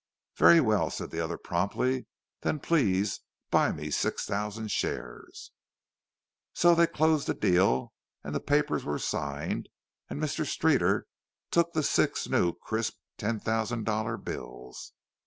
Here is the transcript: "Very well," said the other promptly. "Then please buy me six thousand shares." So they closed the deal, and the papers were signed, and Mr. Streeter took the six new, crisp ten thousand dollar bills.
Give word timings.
"Very 0.35 0.59
well," 0.59 0.89
said 0.89 1.11
the 1.11 1.19
other 1.19 1.37
promptly. 1.37 2.07
"Then 2.41 2.59
please 2.59 3.19
buy 3.51 3.71
me 3.71 3.91
six 3.91 4.25
thousand 4.25 4.71
shares." 4.71 5.51
So 6.55 6.73
they 6.73 6.87
closed 6.87 7.27
the 7.27 7.35
deal, 7.35 7.93
and 8.23 8.33
the 8.33 8.39
papers 8.39 8.83
were 8.83 8.97
signed, 8.97 9.69
and 10.09 10.19
Mr. 10.19 10.43
Streeter 10.43 11.05
took 11.51 11.73
the 11.73 11.83
six 11.83 12.27
new, 12.27 12.53
crisp 12.55 12.95
ten 13.19 13.39
thousand 13.39 13.83
dollar 13.83 14.17
bills. 14.17 14.93